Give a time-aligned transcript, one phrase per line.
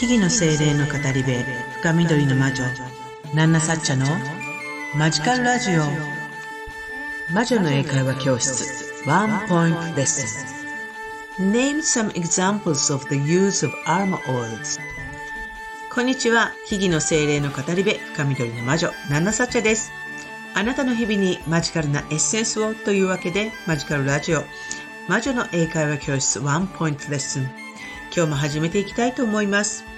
[0.00, 1.30] 木々の精霊の語り部
[1.82, 2.64] 深緑の魔女
[3.34, 4.06] ナンナサッチャの
[4.96, 5.82] マジカルラジオ。
[7.34, 10.46] 魔女の英会話教室ワンポイントレッス
[11.38, 11.52] ン。
[11.52, 14.80] Name some examples of the use of armor oils.
[15.94, 19.92] こんにちは木々の精霊の語り部深緑の魔女ナンナサッチャです。
[20.54, 24.44] あなたの日々にマジカルなエッセンスをというわけでマジカルラジオ。
[25.08, 27.50] 魔女の英会話教室ワンポイントレッスン。
[28.16, 29.89] 今日も始めていきたいと思います。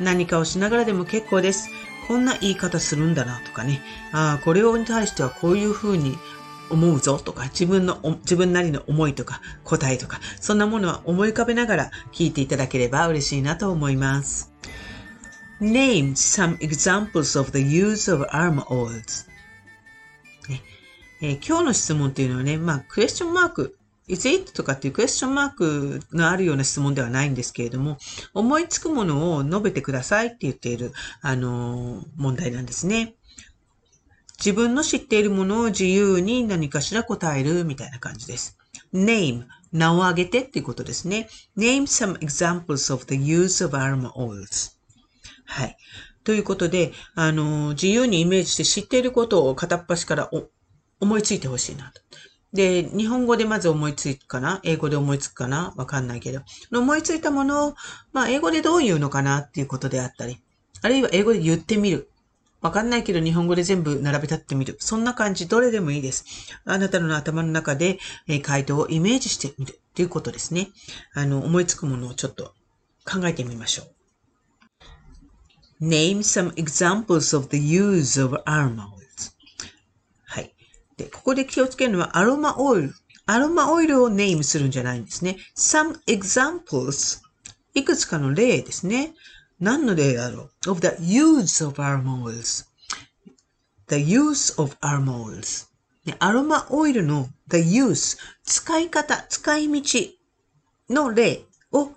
[0.00, 1.70] 何かをしながらでも結構です。
[2.06, 3.82] こんな言い方するんだなとかね。
[4.12, 6.16] ああ、これをに対してはこういうふうに
[6.70, 14.52] 思うぞとか、自分の、自分なりの思いとか答えとか、そんなものは思い浮かべながら聞いていただければ嬉しいなと思います。
[15.60, 19.26] Name some examples of the use of arm oils.
[20.48, 20.62] ね
[21.22, 24.52] えー、今日の質問っていうのはね、まあ、クエスチョンマーク is it?
[24.52, 27.98] とかっていうクエスチョンマークのあるような質問ではないんですけれども、
[28.34, 30.92] 思いつくものを述べてくださいって言っている、
[31.22, 33.16] あの、問題なんですね。
[34.38, 38.58] 自分の知っているものを自由に何かしら答えるみたいな感じです。
[38.92, 41.28] name 名を挙げてっていうことですね。
[41.56, 44.72] name some examples of the use of arm oils.
[45.46, 45.76] はい。
[46.22, 50.30] ということで、あの、自由にイメージして知っていることを片っ端から
[51.00, 52.00] 思いついてほしいなと。
[52.56, 54.60] で、日本語でまず思いつくかな？
[54.64, 55.72] 英語で思いつくかな？
[55.76, 56.40] わかんないけど。
[56.72, 57.74] 思いついたものを、
[58.12, 60.42] まあ、英語でどう言うのかなっていうことであったり、
[60.82, 62.10] あるいは英語で言ってみる。
[62.62, 64.76] わかんないけど日本語で全部並べ立ってみる。
[64.80, 66.24] そんな感じ、どれでもいいです。
[66.64, 70.70] あなたの頭の中で、え回答をイメージしてみるっていうことですね。
[71.14, 72.54] あの、思いつくものをちょっと
[73.04, 73.84] 考えてみましょ
[75.80, 75.86] う。
[75.86, 78.95] Name some examples of the use of armor.
[80.96, 82.94] で、ここで気をつけるのはアロマオイル。
[83.26, 85.36] アロマオイルをネームするんじゃないんですね。
[85.56, 87.20] some examples
[87.74, 89.14] いくつかの例ですね。
[89.60, 92.66] 何の例だろう ?of the use of aroma oils.
[93.88, 95.66] the use of aroma oils.
[96.20, 100.00] アロマオイルの the use 使い方、使い道
[100.88, 101.90] の例を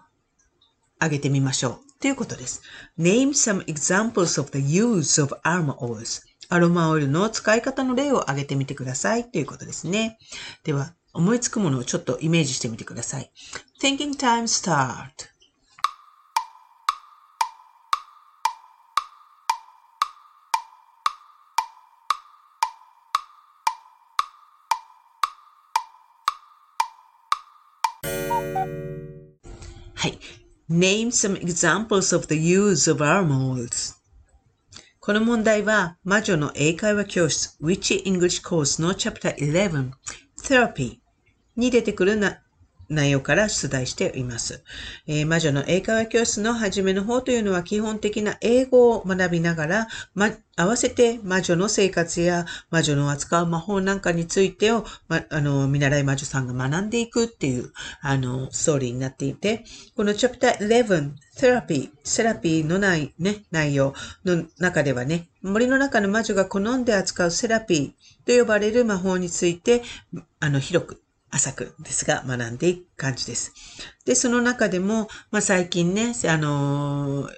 [0.97, 2.02] 挙げてみましょう。
[2.02, 2.62] ということです。
[2.97, 6.28] Name some examples of the use of aroma oils.
[6.51, 10.17] アロマオイルの使い方の例を挙げてみてくださいということですね。
[10.63, 13.31] では、思いつくものをちょっとイメージしてみてください。
[13.79, 15.29] Thinking time start.
[29.93, 30.17] はい。
[30.67, 33.98] Name some examples of the use of aroma oils.
[35.01, 39.91] この問題は魔女の英会話教室 Witchy English Course の Chapter 11
[40.43, 40.97] Therapy
[41.55, 42.41] に出てくるな
[42.89, 44.63] 内容から出題しています、
[45.07, 59.63] えー、魔女の英会話教室の初めの方というのは基本的な英語を学びながら、ま、合わせて魔女の生活や魔女の扱う魔法なんかについてを、ま、あの、見習い魔女さんが学んでいくっていう、あの、ストーリーになっていて、
[59.95, 63.94] このチャプター11、セラピー、セラピーのないね、内容
[64.25, 69.81] の中ではね、森の中の魔女が好んで扱うセラピーと呼ばれる魔法について、
[70.41, 71.01] あの、広く
[71.31, 73.53] 浅くですが学んでいく感じです。
[74.06, 77.31] で、その中でも、まあ、最近ね、あのー、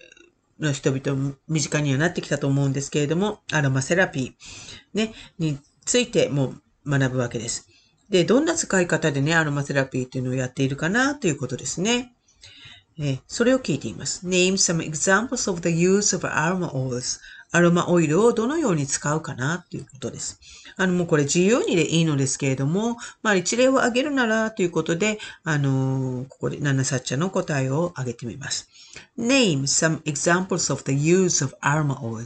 [0.59, 6.53] の人々身近にはなってきたと思うんですけれども、アロマセラピー、ね、についても
[6.85, 7.68] 学ぶわけです。
[8.09, 12.13] で、どんな使い方でね、アロマセラピーっていうのをやっているかなということですね。
[13.00, 14.28] えそれを聞いています。
[14.28, 17.19] Name some examples of the use of aroma oils.
[17.53, 20.39] アロマオイルをどのように使うかなということです。
[20.78, 28.69] あの、もうこれ自由にでいいのですけれども、まあ一例を挙げるならということで、あの、ここでナナサッチャの答えを挙げてみます。
[29.17, 32.25] Name some examples of the use of aroma oil.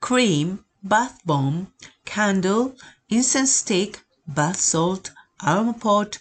[0.00, 1.66] Cream, bath bomb,
[2.06, 2.72] candle,
[3.10, 5.12] incense stick, bath salt,
[5.44, 6.18] aroma pot,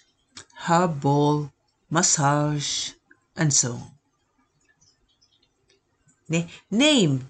[0.67, 1.49] herb ball,
[1.89, 2.91] massage,
[3.37, 3.97] and so on.
[6.29, 7.21] ね、name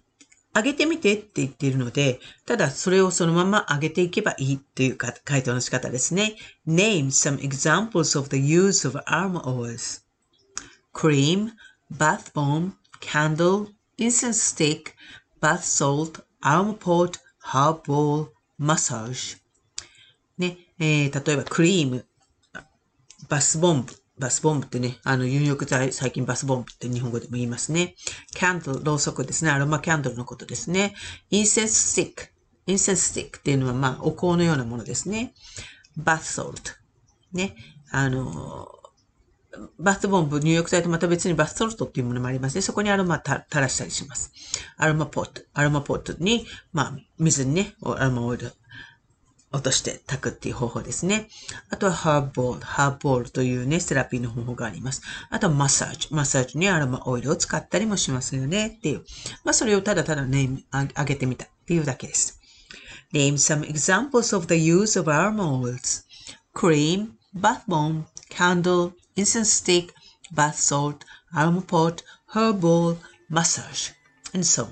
[0.58, 6.36] 上げてみてって言っているので、ただそれをそのまま上げていけばいいというか回答の仕方ですね。
[6.68, 10.02] Name some examples of the use of arm oils.
[10.94, 11.52] Cream,
[11.92, 13.68] bath bomb, candle,
[14.00, 14.96] incense stick,
[15.40, 17.20] bath salt, arm pot,
[17.54, 19.38] herb ball, massage.
[20.40, 22.06] ね、えー、例えばクリーム、
[23.30, 27.96] バスボンブ、バスボンブってね、あの、入浴剤、最近バスボンブって日本語でも言いますね。
[28.34, 29.52] キャンドル、ろうそくですね。
[29.52, 30.96] アロマキャンドルのことですね。
[31.30, 32.30] インセンススティック。
[32.66, 35.34] インセンススティックっていうのは、まあ、お香のようなものですね。
[35.96, 36.72] バスソルト。
[37.32, 37.56] ね。
[37.92, 38.68] あの、
[39.80, 42.62] バスボンブ入浴剤とまた別にバスソルトっていうものもありますね。
[42.62, 44.32] そこにアロマ垂らしたりします。
[44.78, 45.42] アロマポット。
[45.54, 48.52] アロマポットに、まあ、水にね、アロマオイル
[49.52, 51.30] 落として炊くっていう方法ですね。
[51.70, 55.02] あとはハーブボール、ハーブボールというね、セラピーの方法があります。
[55.30, 56.08] あとはマッサージ。
[56.12, 59.06] マッサージにアロマオイルを使ったりもしますよねっていう。
[59.44, 62.40] まあそれをただただね、あげてみたっていうだけです。
[63.14, 66.04] Name some examples of the use of aroma oils.
[66.54, 69.94] Cream, bath bomb, candle, incense stick,
[70.34, 72.04] bath salt, aroma pot,
[72.34, 72.98] herb oil,
[73.30, 73.94] massage,
[74.34, 74.70] and so on.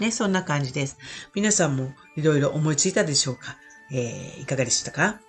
[0.00, 0.96] ね、そんな感じです。
[1.34, 3.56] 皆さんもいろいろ思いついたでしょうか？
[3.90, 5.20] えー、いかがでしたか？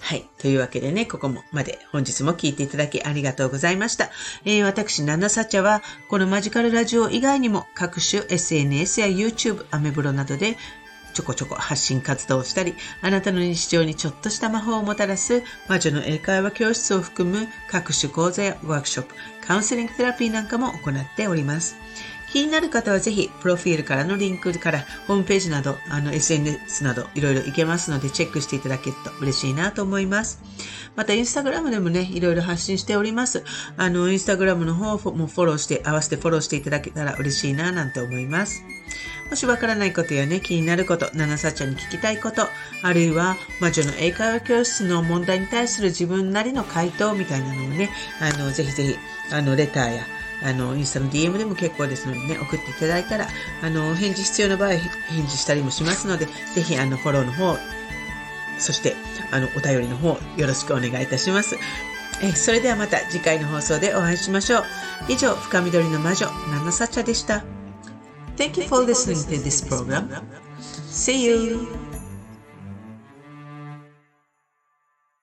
[0.00, 0.28] はい。
[0.38, 4.10] というわけでね、ここもまで本日も聞いていただきありがとうございました。
[4.44, 10.56] えー、私、ナナサチャは、このマジカルラジオ以外にも各種 SNS や YouTube、アメブロなどで
[11.14, 21.74] ちょこちょこ発信活動をしたり、あなたの日常にちょっとした魔法をもたらす魔女の英会話教室を含む各種講座やワークショップ、カウンセリングテラピーなんかも行っております。
[22.32, 30.40] 気になる方はぜひ、プロフィールからのリンクから、ホームページなど、あの、SNS など、いろいろいけますので、チェックしていただけると嬉しいなと思います。
[30.94, 33.44] また、インスタグラムでもね、いろいろ発信しております。
[33.76, 38.62] あの、インスタグラムの方もフォローして、合わせてフォローしていただけたら嬉しいな、なんて思います。
[39.30, 42.46] もしわからないことやね、気になること、ナナサちゃんに聞きたいこと、
[42.82, 47.90] あるいは魔女の英会話教室の問題に対する自分なりの回答みたいなのをね、
[48.20, 48.96] あの、ぜひぜひ、
[49.34, 50.06] あの、レターや、
[50.42, 53.26] あの、インスタの DM でも結構ですのでね、送っていただいたら、
[53.62, 57.56] あの、返事必要な場合、返事したりもしますので、ぜひ、あの、フォローの方、
[58.58, 58.94] そして、
[59.30, 61.56] あの、お便りの方、よろしくお願いいたします。
[62.20, 64.64] えそれではまた次回の放送でお会いしましょう。
[65.08, 67.44] 以上、深緑の魔女、ナナサチャでした。
[68.36, 70.08] Thank you for listening to this program.
[70.90, 71.87] See you!